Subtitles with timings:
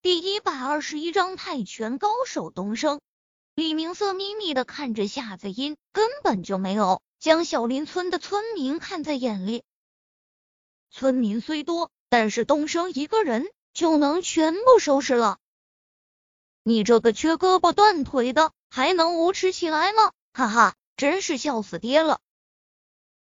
[0.00, 3.00] 第一百二十一章泰拳高手东升。
[3.56, 9.64] 李明色眯眯的看着夏子音，根本就没有将小林村的村民看在眼里。
[10.88, 15.38] 村民虽多，但是东升一个人就能全部收拾了。
[16.62, 20.12] 你这个缺胳膊断腿的，还能无耻起来吗？
[20.32, 22.20] 哈哈，真是笑死爹了！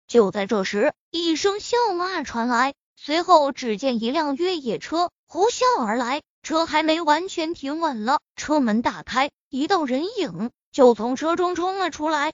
[0.07, 12.34] 就在这时，一声笑骂传来，随后只见一辆越野车呼啸而来，车还没完全停稳了，车门打开，一道人影就从车中冲了出来。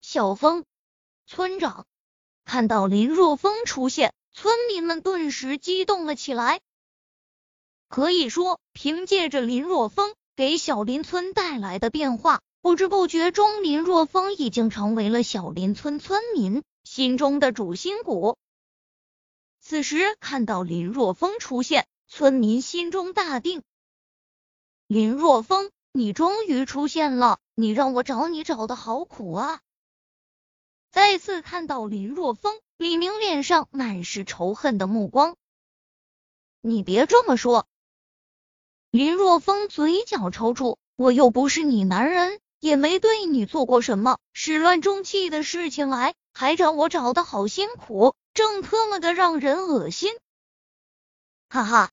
[0.00, 0.64] 小峰
[1.24, 1.86] 村长
[2.44, 6.60] 看到林若风出现，村民们顿时激动了起来。
[7.88, 12.40] 可以说，凭借着林若风给小林村带来的变化。
[12.60, 18.36] 不知不觉中，林若风已经成为了小林村村民心中的主心骨。
[19.60, 23.62] 此时看到林若风出现，村民心中大定。
[24.88, 27.38] 林若风，你终于出现了！
[27.54, 29.60] 你让我找你找的好苦啊！
[30.90, 35.36] 再次看到林若风，李明脸上满是仇恨的目光。
[36.60, 37.68] 你别这么说！
[38.90, 42.40] 林若风嘴角抽搐，我又不是你男人。
[42.58, 50.12] 也没对你做过什么始乱终弃的事情来，还找我找的好辛苦，正特么的让人恶心！
[51.48, 51.90] 哈哈！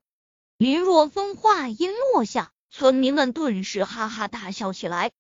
[0.57, 5.11] 林若风话音落下，村民们顿时哈哈大笑起来。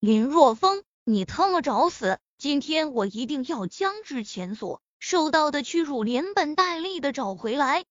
[0.00, 2.18] 林若风，你他妈找死！
[2.36, 7.84] 今天我一定要将之前所受到的屈辱连本带利的找回来！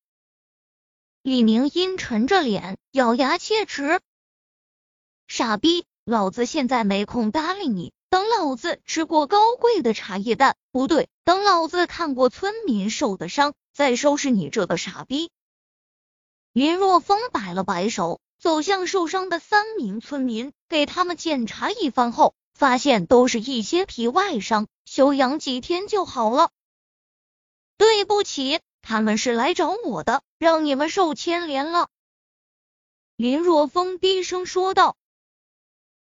[1.22, 4.02] 李明阴沉着脸，咬牙切齿
[5.28, 15.32] ：“傻逼！”老子现在没空搭理你，等老子吃过高贵的茶叶蛋，不对，等老子看过村民受的伤，再收拾你这个傻逼。
[16.58, 26.50] 林若风摆了摆手，走向受伤的三名村民，给他们检查一番后，发现都是一些皮外伤，休养几天就好了。
[27.78, 31.90] 对不起，他们是来找我的，让你们受牵连了。
[33.16, 34.98] 林若风低声说道。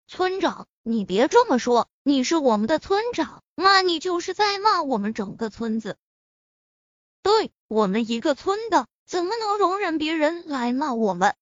[0.08, 5.98] 村长，你别这么说，你是我们的村长，骂你就是在骂我们整个村子。
[7.22, 11.36] 对我们一个村的，怎么能容忍别人来骂我们？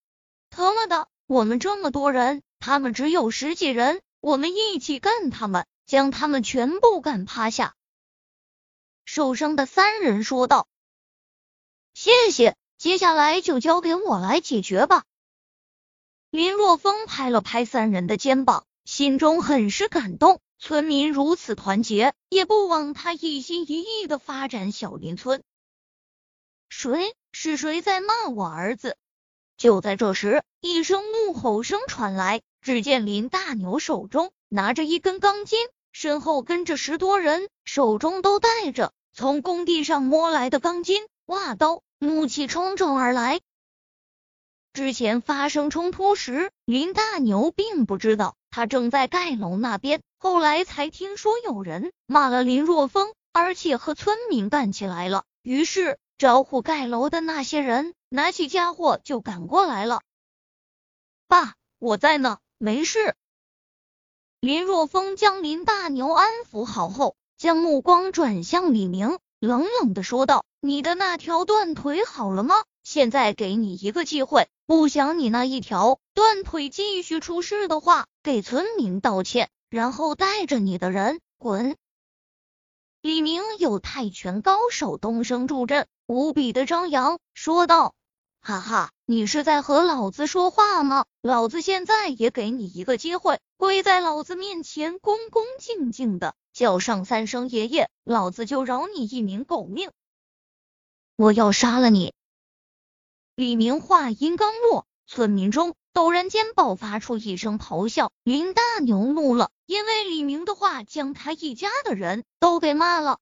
[0.50, 7.76] 他妈的，我们这么多人，他们只有十几人，我们一起干他们，将他们全部干趴下。
[9.06, 10.68] 受伤的三人说道
[11.94, 15.04] ：“谢谢，接下来就交给我来解决吧。”
[16.32, 20.40] 林若风拍了拍三人的肩膀，心中很是感动。
[20.58, 25.44] 村民如此团结，也不枉他一心一意的发展小林村。
[26.72, 27.14] 谁？
[27.34, 28.96] 是谁在骂我儿子？
[29.58, 32.42] 就在这时，一声怒吼声传来。
[32.62, 35.60] 只见林大牛手中拿着一根钢筋，
[35.92, 43.42] 身后跟着十多人，手中都带着从工地上摸来的钢筋、挖刀，怒气冲冲而来。
[44.72, 55.26] 之前发生冲突时，林大牛并不知道他正在盖楼那边，后来才听说有人骂了林若风，而且和村民干起来了。
[55.44, 60.04] 于是招呼盖楼的那些人拿起家伙就赶过来了。
[61.28, 63.16] 爸，我在呢，没事。
[64.40, 72.54] 林若风将林大牛安抚好后，将目光转向李明，冷冷的说道：“你的那条断腿好了吗？
[72.84, 81.76] 现在给你一个机会。”不想你那一条断腿继续出事的话，给村民道歉，然后带着你的人滚。
[83.02, 87.96] 李明有泰拳高手东升助阵，无比的张扬说道
[88.44, 91.06] ：“哈哈，你是在和老子说话吗？
[91.22, 99.90] 老子现在也给你一个机会，跪在老子面前，恭恭敬敬的叫上三声爷爷，老子就饶你一命狗命。
[101.16, 102.14] 我要杀了你！”
[103.34, 108.12] 李明话音刚落，村民中陡然间爆发出一声咆哮。
[108.26, 113.20] 林大牛怒了，因为李明的话将他一家的人都给骂了。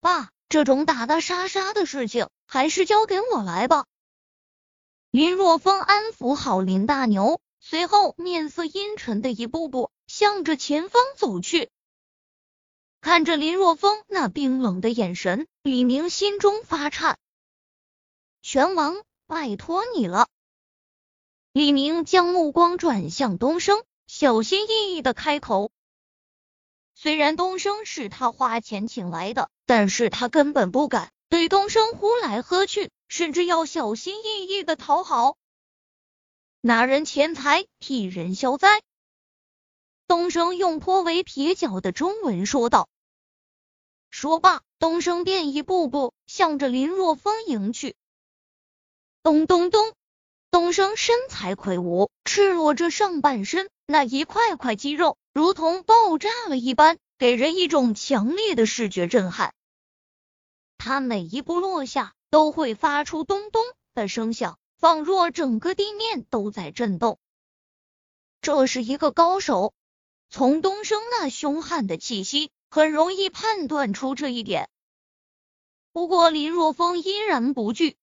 [0.00, 3.86] 爸，这种打打杀杀的事情还是交给我来吧。
[5.12, 11.70] 林若风安抚好林大牛，随后面色阴沉的一步步向着前方走去。
[13.00, 17.16] 看着林若风那冰冷的眼神，李明心中发颤。
[18.42, 18.96] 拳王，
[19.28, 20.26] 拜托你了。
[21.52, 25.70] 李明将目光转向东升，小心翼翼的开口。
[27.02, 35.38] 虽然东升是他花钱请来的，但是他根本不敢对东升呼来喝去，甚至要小心翼翼的讨好。
[36.60, 38.82] 拿人钱财替人消灾。
[40.06, 42.86] 东升用颇为蹩脚的中文说道。
[44.10, 47.96] 说罢，东升便一步步向着林若风迎去。
[49.22, 49.94] 咚咚咚，
[50.50, 59.54] 东升身材魁梧，赤裸着上半身，那一块块肌肉如同爆炸了一般，给人一种强烈的视觉震撼。
[60.78, 63.62] 他每一步落下，都会发出咚咚
[63.94, 64.58] 的声响。
[64.80, 67.18] 仿若整个地面都在震动。
[68.40, 69.74] 这是一个高手，
[70.30, 74.70] 从东升那凶悍的气息，很容易判断出这一点。
[75.92, 77.98] 不过林若风依然不惧，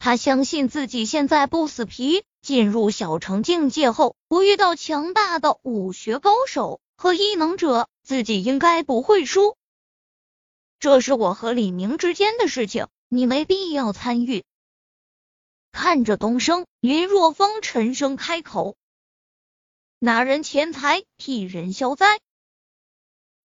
[0.00, 9.56] 他相信自己现在不死皮，进入小成境界后，不遇到强大的武学高手和异能者，自己应该不会输。
[10.78, 14.44] 这是我和李明之间的事情，你没必要参与。
[15.72, 18.76] 看着东升，林若风沉声开口
[19.98, 22.20] ：“拿人钱财替人消灾。”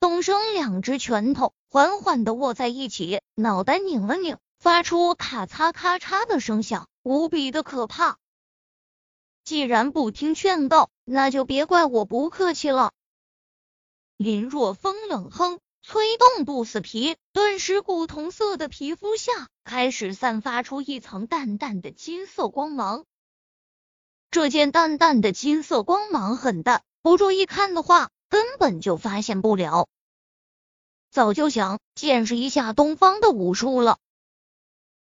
[0.00, 8.18] 东升两只拳头缓缓的握在一起，脑袋拧了拧，发出咔嚓咔嚓的声响，无比的可怕。
[9.48, 12.92] 既然不听劝告，那就别怪我不客气了。
[14.18, 15.58] 林若风冷哼。
[15.82, 23.06] 催动不死皮，顿时古铜色的皮肤下开始散发出一层淡淡的金色光芒。
[24.30, 29.88] 这件淡淡的金色光芒很淡，不注意看的话，根本就发现不了。
[31.10, 33.96] 早就想见识一下东方的武术了。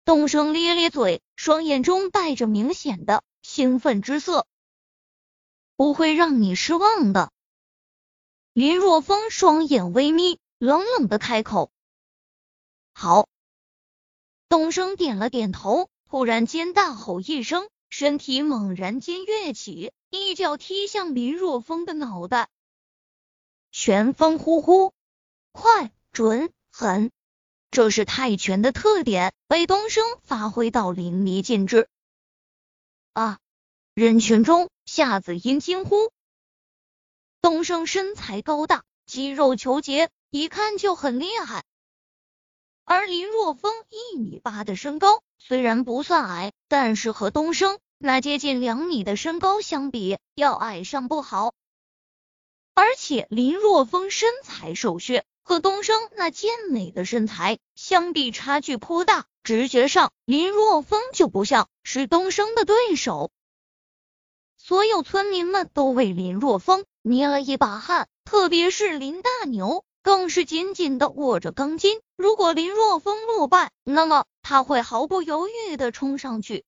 [0.05, 3.23] 东升咧咧嘴，双眼中带着明显的
[3.59, 4.47] 兴奋之色。
[5.75, 7.29] 不会让你失望的。
[8.53, 10.39] 林若风双眼微眯。
[10.59, 11.71] 冷冷的开口
[12.91, 13.27] ：“好。”
[14.50, 22.50] 东升点了点头，突然间大吼一声，身体猛然间跃起，一脚踢向林若风的脑袋。
[23.71, 24.94] 拳风呼呼，
[25.51, 27.12] 快、准、狠，
[27.71, 31.89] 这是泰拳的特点，被东升发挥到淋漓尽致。
[33.13, 33.39] 啊！
[34.00, 36.10] 人群中，夏子音惊呼
[37.44, 41.66] ：“东升身材高大，肌肉虬结。”一看就很厉害，
[42.86, 51.54] 而林若风一米八的身高虽然不算矮，但是和东升那接近两米的身高相比，要矮上不好。
[52.74, 59.25] 而且林若风身材瘦削，和东升那健美的身材相比，差距颇大。
[59.44, 63.30] 直觉上，林若风就不像是东升的对手。
[64.69, 69.83] 所有村民们都为林若风捏了一把汗，特别是林大牛。
[70.04, 72.00] 更是紧紧的握着钢筋。
[72.16, 76.66] 如果林若风落败，那么他会毫不犹豫的冲上去。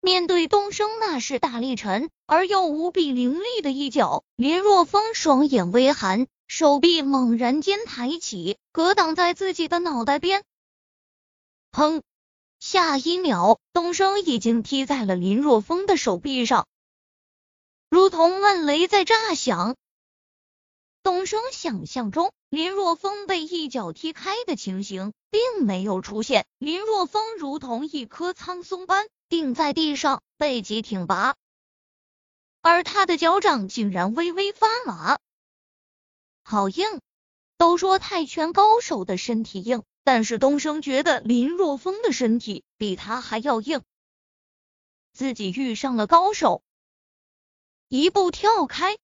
[0.00, 10.42] 面对东升那是大力沉而又无比凌厉的一脚，林若风双眼微寒，手臂猛然间抬起，格挡在自己的脑袋边。
[11.70, 12.02] 砰！
[12.58, 16.68] 下一秒，东升已经踢在了林若风的手臂上，
[17.92, 19.76] 如同闷雷在炸响。
[21.02, 26.46] 东升想象中，林若风被一脚踢开的情形并没有出现。
[26.56, 31.34] 林若风如同一棵苍松般定在地上，背脊挺拔，
[32.62, 35.18] 而他的脚掌竟然微微发麻。
[36.44, 36.98] 好硬！
[37.58, 43.82] 都说泰拳高手的身体硬，但是东升觉得林若风的身体比他还要硬。
[45.12, 46.62] 自己遇上了高手，
[47.94, 48.96] 一步跳开。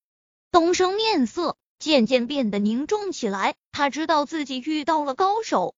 [0.50, 1.58] 东升面色。
[1.78, 5.74] 渐渐变得凝重起来，他知道自己遇到了高手。